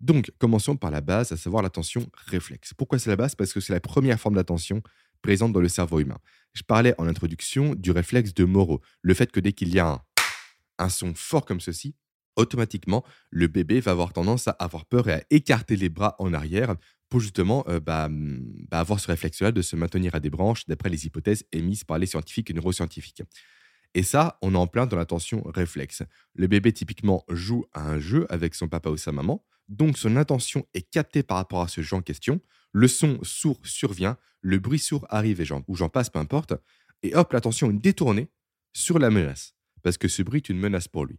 [0.00, 2.74] Donc, commençons par la base, à savoir l'attention réflexe.
[2.74, 3.34] Pourquoi c'est la base?
[3.34, 4.82] Parce que c'est la première forme d'attention
[5.20, 6.18] présente dans le cerveau humain.
[6.54, 10.04] Je parlais en introduction du réflexe de Moreau, le fait que dès qu'il y a
[10.78, 11.94] un, son fort comme ceci,
[12.36, 16.32] automatiquement, le bébé va avoir tendance à avoir peur et à écarter les bras en
[16.32, 16.76] arrière
[17.08, 20.66] pour justement euh, bah, mm, bah, avoir ce réflexe-là de se maintenir à des branches,
[20.66, 23.22] d'après les hypothèses émises par les scientifiques et neuroscientifiques.
[23.94, 26.02] Et ça, on est en plein dans l'attention réflexe.
[26.34, 29.44] Le bébé, typiquement, joue à un jeu avec son papa ou sa maman.
[29.68, 32.40] Donc son intention est captée par rapport à ce jeu en question,
[32.72, 36.54] le son sourd survient, le bruit sourd arrive et ou j'en passe, peu importe,
[37.02, 38.28] et hop, l'attention est détournée
[38.72, 41.18] sur la menace, parce que ce bruit est une menace pour lui.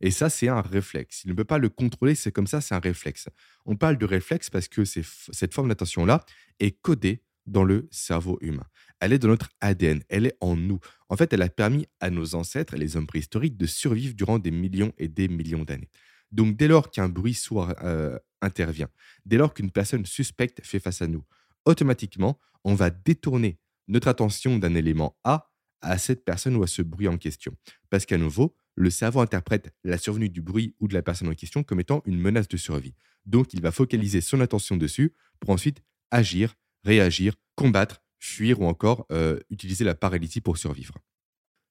[0.00, 1.22] Et ça, c'est un réflexe.
[1.24, 3.28] Il ne peut pas le contrôler, c'est comme ça, c'est un réflexe.
[3.64, 6.24] On parle de réflexe parce que cette forme d'attention-là
[6.60, 8.64] est codée dans le cerveau humain.
[9.00, 10.78] Elle est dans notre ADN, elle est en nous.
[11.08, 14.50] En fait, elle a permis à nos ancêtres, les hommes préhistoriques, de survivre durant des
[14.50, 15.90] millions et des millions d'années.
[16.32, 18.88] Donc, dès lors qu'un bruit sourd euh, intervient,
[19.24, 21.22] dès lors qu'une personne suspecte fait face à nous,
[21.64, 25.50] automatiquement, on va détourner notre attention d'un élément A
[25.82, 27.54] à cette personne ou à ce bruit en question.
[27.90, 31.34] Parce qu'à nouveau, le cerveau interprète la survenue du bruit ou de la personne en
[31.34, 32.94] question comme étant une menace de survie.
[33.26, 39.06] Donc, il va focaliser son attention dessus pour ensuite agir, réagir, combattre, fuir ou encore
[39.12, 40.94] euh, utiliser la paralysie pour survivre.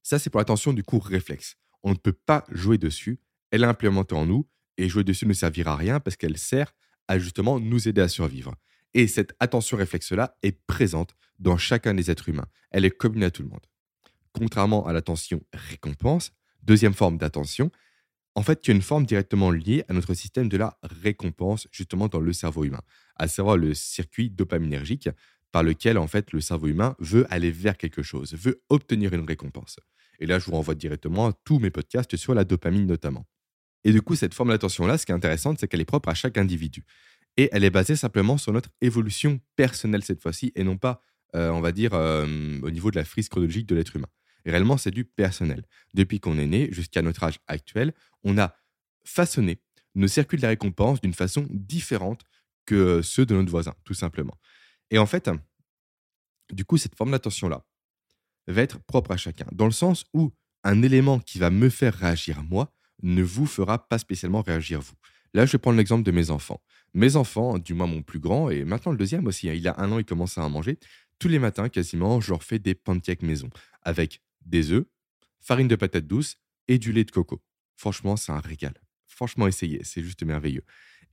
[0.02, 1.56] Ça, c'est pour l'attention du cours réflexe.
[1.84, 3.20] On ne peut pas jouer dessus,
[3.52, 6.74] elle est implémentée en nous et jouer dessus ne servira à rien parce qu'elle sert
[7.08, 8.56] à justement nous aider à survivre.
[8.94, 12.48] Et cette attention réflexe-là est présente dans chacun des êtres humains.
[12.72, 13.66] Elle est commune à tout le monde.
[14.32, 16.32] Contrairement à l'attention récompense,
[16.64, 17.72] deuxième forme d'attention,
[18.36, 22.08] en fait, qui est une forme directement liée à notre système de la récompense, justement
[22.08, 22.82] dans le cerveau humain,
[23.16, 25.10] à savoir le circuit dopaminergique
[25.52, 29.26] par lequel, en fait, le cerveau humain veut aller vers quelque chose, veut obtenir une
[29.26, 29.80] récompense.
[30.20, 33.26] Et là, je vous renvoie directement à tous mes podcasts sur la dopamine notamment.
[33.84, 36.14] Et du coup, cette forme d'attention-là, ce qui est intéressant, c'est qu'elle est propre à
[36.16, 36.86] chaque individu.
[37.38, 41.02] Et elle est basée simplement sur notre évolution personnelle cette fois-ci, et non pas,
[41.36, 42.26] euh, on va dire, euh,
[42.62, 44.08] au niveau de la frise chronologique de l'être humain.
[44.52, 45.64] Réellement, c'est du personnel.
[45.94, 48.56] Depuis qu'on est né jusqu'à notre âge actuel, on a
[49.04, 49.60] façonné
[49.96, 52.22] nos circuits de la récompense d'une façon différente
[52.66, 54.38] que ceux de notre voisin, tout simplement.
[54.90, 55.30] Et en fait,
[56.52, 57.66] du coup, cette forme d'attention-là
[58.48, 60.32] va être propre à chacun, dans le sens où
[60.64, 64.94] un élément qui va me faire réagir moi ne vous fera pas spécialement réagir vous.
[65.34, 66.62] Là, je vais prendre l'exemple de mes enfants.
[66.94, 69.80] Mes enfants, du moins mon plus grand, et maintenant le deuxième aussi, hein, il a
[69.80, 70.78] un an, il commence à manger.
[71.18, 73.50] Tous les matins, quasiment, je leur fais des pancakes maison
[73.82, 74.86] avec des œufs,
[75.40, 77.42] farine de patate douce et du lait de coco.
[77.76, 78.74] Franchement, c'est un régal.
[79.08, 80.64] Franchement, essayez, c'est juste merveilleux.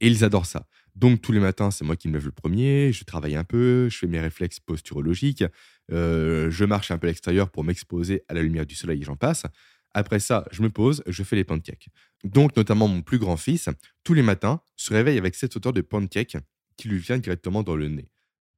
[0.01, 0.67] Et ils adorent ça.
[0.95, 3.89] Donc tous les matins, c'est moi qui me lève le premier, je travaille un peu,
[3.89, 5.45] je fais mes réflexes posturologiques,
[5.93, 9.05] euh, je marche un peu à l'extérieur pour m'exposer à la lumière du soleil et
[9.05, 9.45] j'en passe.
[9.93, 11.89] Après ça, je me pose, je fais les pancakes.
[12.25, 13.69] Donc notamment mon plus grand fils,
[14.05, 16.37] tous les matins, se réveille avec cette odeur de pancake
[16.77, 18.09] qui lui vient directement dans le nez.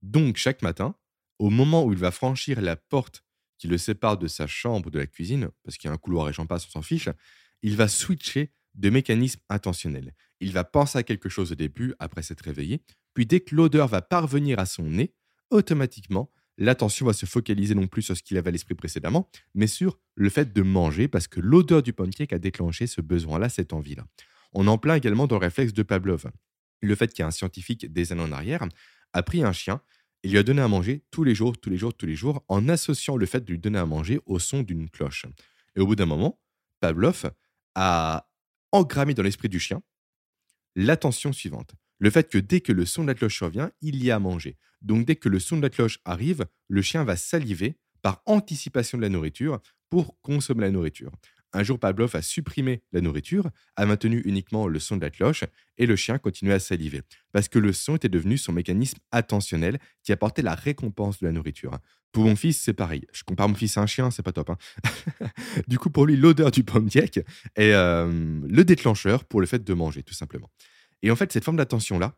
[0.02, 0.94] Donc chaque matin,
[1.38, 3.24] au moment où il va franchir la porte
[3.62, 6.28] qui le sépare de sa chambre de la cuisine, parce qu'il y a un couloir
[6.28, 7.08] et j'en passe, on s'en fiche,
[7.62, 10.16] il va switcher de mécanisme intentionnel.
[10.40, 12.82] Il va penser à quelque chose au début, après s'être réveillé,
[13.14, 15.14] puis dès que l'odeur va parvenir à son nez,
[15.50, 19.68] automatiquement, l'attention va se focaliser non plus sur ce qu'il avait à l'esprit précédemment, mais
[19.68, 23.72] sur le fait de manger, parce que l'odeur du pancake a déclenché ce besoin-là, cette
[23.72, 24.04] envie-là.
[24.54, 26.32] On en plaint également dans le réflexe de Pavlov.
[26.80, 28.66] Le fait qu'il y a un scientifique des années en arrière
[29.12, 29.80] a pris un chien
[30.22, 32.44] et lui a donné à manger tous les jours, tous les jours, tous les jours,
[32.48, 35.26] en associant le fait de lui donner à manger au son d'une cloche.
[35.76, 36.38] Et au bout d'un moment,
[36.80, 37.32] Pavlov
[37.74, 38.28] a
[38.70, 39.82] engrammé dans l'esprit du chien
[40.74, 41.74] l'attention suivante.
[41.98, 44.18] Le fait que dès que le son de la cloche revient, il y a à
[44.18, 44.56] manger.
[44.80, 48.98] Donc dès que le son de la cloche arrive, le chien va saliver par anticipation
[48.98, 51.12] de la nourriture pour consommer la nourriture.
[51.52, 55.44] Un jour, Pavlov a supprimé la nourriture, a maintenu uniquement le son de la cloche,
[55.76, 59.78] et le chien continuait à saliver, parce que le son était devenu son mécanisme attentionnel
[60.02, 61.78] qui apportait la récompense de la nourriture.
[62.12, 63.06] Pour mon fils, c'est pareil.
[63.12, 64.50] Je compare mon fils à un chien, c'est pas top.
[64.50, 64.58] Hein.
[65.68, 67.18] du coup, pour lui, l'odeur du pancake
[67.56, 70.50] est euh, le déclencheur pour le fait de manger, tout simplement.
[71.02, 72.14] Et en fait, cette forme d'attention-là,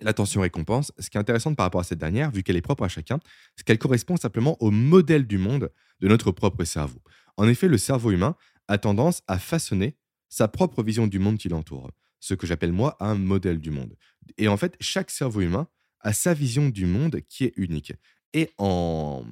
[0.00, 2.88] l'attention-récompense, ce qui est intéressant par rapport à cette dernière, vu qu'elle est propre à
[2.88, 3.20] chacun,
[3.56, 5.70] c'est qu'elle correspond simplement au modèle du monde
[6.00, 7.00] de notre propre cerveau.
[7.36, 8.36] En effet, le cerveau humain
[8.68, 9.96] a tendance à façonner
[10.28, 13.96] sa propre vision du monde qui l'entoure, ce que j'appelle moi un modèle du monde.
[14.38, 15.68] Et en fait, chaque cerveau humain
[16.00, 17.92] a sa vision du monde qui est unique.
[18.32, 19.24] Et en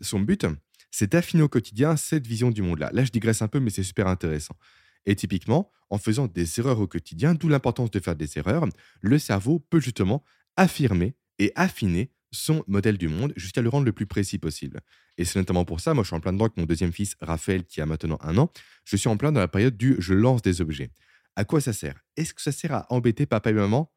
[0.00, 0.46] son but,
[0.90, 2.90] c'est d'affiner au quotidien cette vision du monde-là.
[2.92, 4.56] Là, je digresse un peu, mais c'est super intéressant.
[5.04, 8.66] Et typiquement, en faisant des erreurs au quotidien, d'où l'importance de faire des erreurs,
[9.00, 10.24] le cerveau peut justement
[10.56, 14.80] affirmer et affiner son modèle du monde jusqu'à le rendre le plus précis possible.
[15.18, 17.16] Et c'est notamment pour ça, moi je suis en plein dedans avec mon deuxième fils,
[17.20, 18.50] Raphaël, qui a maintenant un an,
[18.84, 20.90] je suis en plein dans la période du je lance des objets.
[21.36, 22.00] À quoi ça sert?
[22.16, 23.92] Est-ce que ça sert à embêter papa et maman?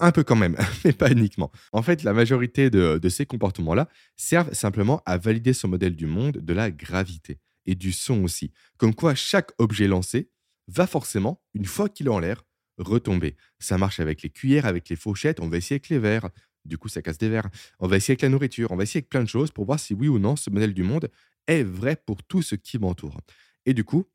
[0.00, 1.50] Un peu quand même, mais pas uniquement.
[1.72, 6.06] En fait, la majorité de, de ces comportements-là servent simplement à valider son modèle du
[6.06, 8.52] monde de la gravité et du son aussi.
[8.76, 10.30] Comme quoi, chaque objet lancé
[10.68, 12.44] va forcément, une fois qu'il est en l'air,
[12.78, 13.36] retomber.
[13.58, 16.28] Ça marche avec les cuillères, avec les fourchettes, on va essayer avec les verres.
[16.64, 17.48] Du coup, ça casse des verres.
[17.80, 19.80] On va essayer avec la nourriture, on va essayer avec plein de choses pour voir
[19.80, 21.08] si oui ou non ce modèle du monde
[21.46, 23.20] est vrai pour tout ce qui m'entoure.
[23.66, 24.06] Et du coup,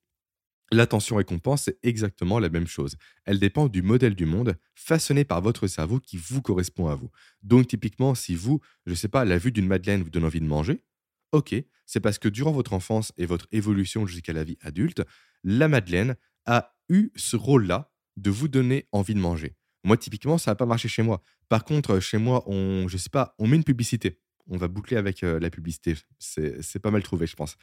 [0.71, 2.97] L'attention-récompense, c'est exactement la même chose.
[3.25, 7.09] Elle dépend du modèle du monde façonné par votre cerveau qui vous correspond à vous.
[7.41, 10.41] Donc typiquement, si vous, je ne sais pas, la vue d'une madeleine vous donne envie
[10.41, 10.83] de manger,
[11.31, 11.55] ok,
[11.85, 15.03] c'est parce que durant votre enfance et votre évolution jusqu'à la vie adulte,
[15.43, 19.55] la madeleine a eu ce rôle-là de vous donner envie de manger.
[19.87, 21.21] Moi, typiquement, ça n'a pas marché chez moi.
[21.47, 24.19] Par contre, chez moi, on, je sais pas, on met une publicité.
[24.49, 25.95] On va boucler avec euh, la publicité.
[26.19, 27.55] C'est pas mal trouvé, je pense.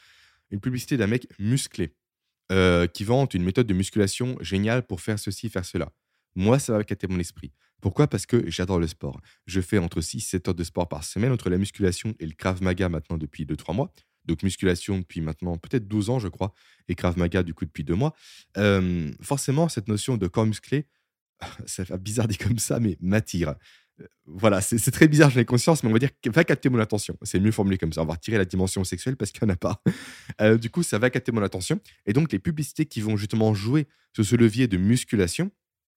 [0.50, 1.94] Une publicité d'un mec musclé
[2.50, 5.92] euh, qui vante une méthode de musculation géniale pour faire ceci, faire cela.
[6.34, 7.52] Moi, ça va capter mon esprit.
[7.82, 8.06] Pourquoi?
[8.06, 9.20] Parce que j'adore le sport.
[9.44, 12.24] Je fais entre 6 et 7 heures de sport par semaine, entre la musculation et
[12.24, 13.92] le Krav Maga maintenant depuis 2-3 mois.
[14.24, 16.54] Donc musculation depuis maintenant peut-être 12 ans, je crois,
[16.88, 18.14] et Krav Maga du coup depuis 2 mois.
[18.56, 20.86] Euh, forcément, cette notion de corps musclé,
[21.66, 23.54] ça fait bizarre dit comme ça, mais m'attire.
[24.00, 26.78] Euh, voilà, c'est très bizarre, j'en ai conscience, mais on va dire va capter mon
[26.78, 27.16] attention.
[27.22, 28.02] C'est mieux formulé comme ça.
[28.02, 29.80] On va retirer la dimension sexuelle parce qu'il n'y en a pas.
[30.40, 31.78] Euh, du coup, ça va capter mon attention.
[32.06, 35.50] Et donc, les publicités qui vont justement jouer sur ce levier de musculation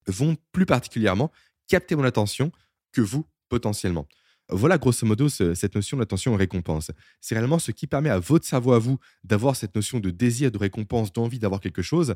[0.06, 1.32] vont plus particulièrement
[1.66, 2.52] capter mon attention
[2.92, 4.06] que vous, potentiellement.
[4.50, 6.90] Voilà, grosso modo, cette notion d'attention et récompense.
[7.20, 10.50] C'est réellement ce qui permet à votre cerveau, à vous, d'avoir cette notion de désir,
[10.50, 12.14] de récompense, d'envie d'avoir quelque chose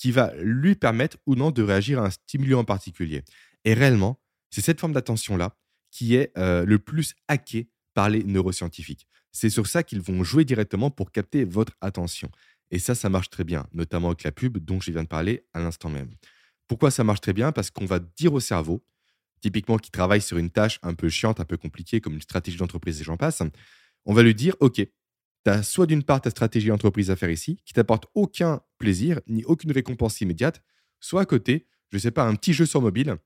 [0.00, 3.22] qui va lui permettre ou non de réagir à un stimulant en particulier.
[3.66, 5.54] Et réellement, c'est cette forme d'attention-là
[5.90, 9.06] qui est euh, le plus hackée par les neuroscientifiques.
[9.30, 12.30] C'est sur ça qu'ils vont jouer directement pour capter votre attention.
[12.70, 15.44] Et ça, ça marche très bien, notamment avec la pub dont je viens de parler
[15.52, 16.08] à l'instant même.
[16.66, 17.52] Pourquoi ça marche très bien?
[17.52, 18.82] Parce qu'on va dire au cerveau,
[19.42, 22.56] typiquement qui travaille sur une tâche un peu chiante, un peu compliquée, comme une stratégie
[22.56, 23.42] d'entreprise et j'en passe,
[24.06, 27.30] on va lui dire, OK, tu as soit d'une part ta stratégie d'entreprise à faire
[27.30, 30.60] ici, qui t'apporte aucun plaisir, ni aucune récompense immédiate,
[30.98, 33.16] soit à côté, je ne sais pas, un petit jeu sur mobile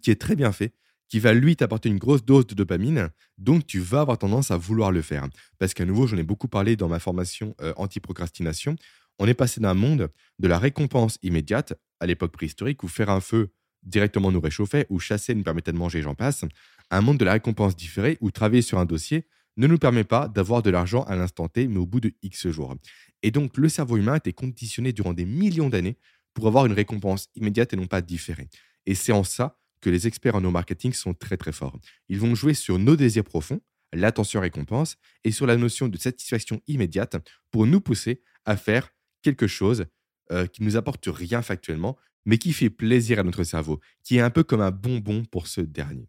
[0.00, 0.72] qui est très bien fait,
[1.08, 4.56] qui va lui t'apporter une grosse dose de dopamine, donc tu vas avoir tendance à
[4.56, 5.28] vouloir le faire.
[5.58, 8.76] Parce qu'à nouveau, j'en ai beaucoup parlé dans ma formation euh, anti-procrastination,
[9.18, 13.20] on est passé d'un monde de la récompense immédiate, à l'époque préhistorique, où faire un
[13.20, 16.44] feu directement nous réchauffait, ou chasser nous permettait de manger, j'en passe,
[16.88, 20.04] à un monde de la récompense différée, où travailler sur un dossier ne nous permet
[20.04, 22.74] pas d'avoir de l'argent à l'instant T, mais au bout de X jours.
[23.22, 25.96] Et donc, le cerveau humain a été conditionné durant des millions d'années
[26.34, 28.48] pour avoir une récompense immédiate et non pas différée.
[28.86, 31.78] Et c'est en ça que les experts en neuromarketing sont très très forts.
[32.08, 33.60] Ils vont jouer sur nos désirs profonds,
[33.92, 37.16] l'attention-récompense, et sur la notion de satisfaction immédiate
[37.50, 38.90] pour nous pousser à faire
[39.22, 39.86] quelque chose
[40.30, 44.16] euh, qui ne nous apporte rien factuellement, mais qui fait plaisir à notre cerveau, qui
[44.16, 46.08] est un peu comme un bonbon pour ce dernier.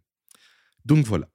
[0.85, 1.27] Donc voilà.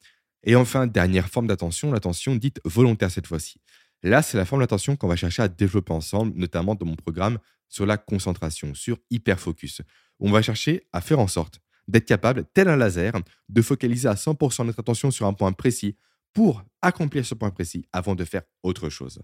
[0.44, 3.61] Et enfin, dernière forme d'attention, l'attention dite volontaire cette fois-ci.
[4.03, 7.38] Là, c'est la forme d'attention qu'on va chercher à développer ensemble, notamment dans mon programme
[7.68, 9.83] sur la concentration, sur hyperfocus.
[10.20, 13.12] On va chercher à faire en sorte d'être capable, tel un laser,
[13.48, 15.96] de focaliser à 100% notre attention sur un point précis
[16.33, 19.20] pour accomplir ce point précis avant de faire autre chose.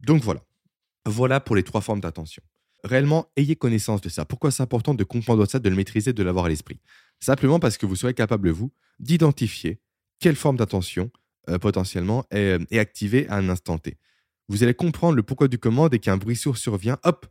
[0.00, 0.42] Donc voilà.
[1.06, 2.42] Voilà pour les trois formes d'attention.
[2.82, 4.24] Réellement, ayez connaissance de ça.
[4.24, 6.80] Pourquoi c'est important de comprendre ça, de le maîtriser, de l'avoir à l'esprit?
[7.20, 9.80] Simplement parce que vous serez capable, vous, d'identifier
[10.20, 11.10] quelle forme d'attention
[11.48, 13.98] euh, potentiellement est, est, activée à un instant T.
[14.48, 17.26] Vous allez comprendre le pourquoi du comment dès qu'un bruit sourd survient, hop,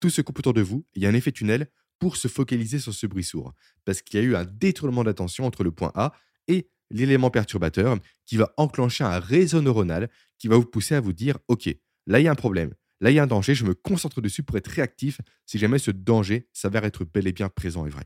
[0.00, 1.68] tout se coupe autour de vous, il y a un effet tunnel
[1.98, 3.54] pour se focaliser sur ce bruit sourd.
[3.84, 6.12] Parce qu'il y a eu un détournement d'attention entre le point A
[6.48, 11.12] et l'élément perturbateur qui va enclencher un réseau neuronal qui va vous pousser à vous
[11.12, 11.68] dire, OK,
[12.08, 14.20] là il y a un problème, là il y a un danger, je me concentre
[14.20, 17.90] dessus pour être réactif si jamais ce danger s'avère être bel et bien présent et
[17.90, 18.04] vrai.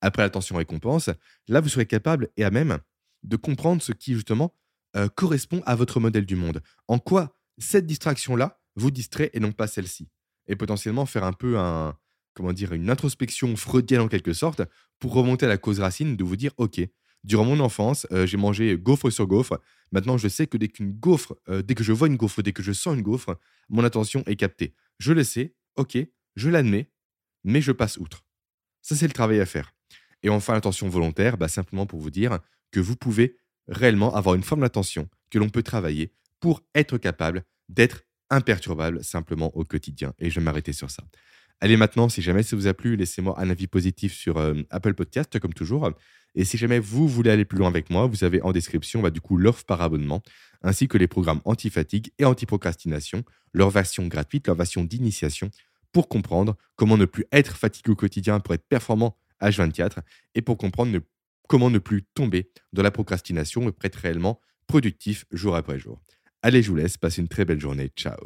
[0.00, 1.10] Après l'attention récompense,
[1.48, 2.78] là vous serez capable et à même
[3.22, 4.54] de comprendre ce qui justement
[4.96, 6.62] euh, correspond à votre modèle du monde.
[6.88, 10.08] En quoi cette distraction-là vous distrait et non pas celle-ci?
[10.46, 11.96] Et potentiellement faire un peu un,
[12.34, 14.62] comment dire, une introspection freudienne en quelque sorte
[14.98, 16.80] pour remonter à la cause racine de vous dire, OK,
[17.24, 19.60] durant mon enfance, euh, j'ai mangé gaufre sur gaufre.
[19.92, 22.52] Maintenant, je sais que dès qu'une gaufre, euh, dès que je vois une gaufre, dès
[22.52, 24.74] que je sens une gaufre, mon attention est captée.
[24.98, 25.96] Je le sais, OK,
[26.36, 26.90] je l'admets,
[27.44, 28.24] mais je passe outre.
[28.80, 29.74] Ça, c'est le travail à faire.
[30.22, 32.38] Et enfin, l'attention volontaire, bah, simplement pour vous dire
[32.72, 33.36] que vous pouvez
[33.68, 39.56] réellement avoir une forme d'attention que l'on peut travailler pour être capable d'être imperturbable simplement
[39.56, 40.14] au quotidien.
[40.18, 41.04] Et je vais m'arrêter sur ça.
[41.60, 44.94] Allez maintenant, si jamais ça vous a plu, laissez-moi un avis positif sur euh, Apple
[44.94, 45.92] Podcast, comme toujours.
[46.34, 49.10] Et si jamais vous voulez aller plus loin avec moi, vous avez en description bah,
[49.10, 50.22] du coup l'offre par abonnement,
[50.62, 55.50] ainsi que les programmes anti-fatigue et anti-procrastination, leur version gratuite, leur version d'initiation,
[55.92, 59.98] pour comprendre comment ne plus être fatigué au quotidien pour être performant H24
[60.34, 60.90] et pour comprendre
[61.52, 66.00] comment ne plus tomber dans la procrastination et être réellement productif jour après jour.
[66.40, 68.16] Allez, je vous laisse, passez une très belle journée, ciao